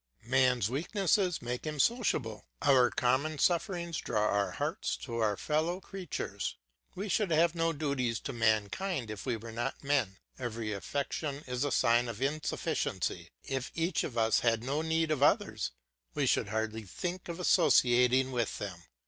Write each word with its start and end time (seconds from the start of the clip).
Man's 0.25 0.67
weakness 0.67 1.19
makes 1.43 1.67
him 1.67 1.79
sociable. 1.79 2.47
Our 2.63 2.89
common 2.89 3.37
sufferings 3.37 3.97
draw 3.97 4.29
our 4.29 4.53
hearts 4.53 4.97
to 5.03 5.17
our 5.19 5.37
fellow 5.37 5.79
creatures; 5.79 6.55
we 6.95 7.07
should 7.07 7.29
have 7.29 7.53
no 7.53 7.71
duties 7.71 8.19
to 8.21 8.33
mankind 8.33 9.11
if 9.11 9.27
we 9.27 9.37
were 9.37 9.51
not 9.51 9.83
men. 9.83 10.17
Every 10.39 10.73
affection 10.73 11.43
is 11.45 11.63
a 11.63 11.71
sign 11.71 12.07
of 12.09 12.19
insufficiency; 12.19 13.29
if 13.43 13.71
each 13.75 14.03
of 14.03 14.17
us 14.17 14.39
had 14.39 14.63
no 14.63 14.81
need 14.81 15.11
of 15.11 15.21
others, 15.21 15.69
we 16.15 16.25
should 16.25 16.47
hardly 16.47 16.81
think 16.81 17.29
of 17.29 17.39
associating 17.39 18.31
with 18.31 18.57
them. 18.57 18.81